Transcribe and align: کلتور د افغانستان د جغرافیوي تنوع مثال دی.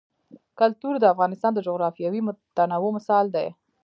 کلتور 0.59 0.95
د 0.99 1.05
افغانستان 1.13 1.51
د 1.55 1.59
جغرافیوي 1.67 2.21
تنوع 2.55 2.91
مثال 2.97 3.25
دی. 3.35 3.47